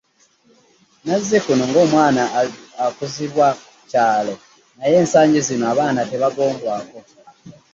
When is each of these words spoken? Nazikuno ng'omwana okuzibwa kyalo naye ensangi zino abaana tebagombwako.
Nazikuno 1.05 1.63
ng'omwana 1.69 2.23
okuzibwa 2.87 3.47
kyalo 3.89 4.33
naye 4.77 4.95
ensangi 5.01 5.39
zino 5.47 5.65
abaana 5.71 6.01
tebagombwako. 6.09 6.99